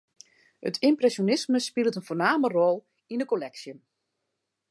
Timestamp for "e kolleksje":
3.21-3.73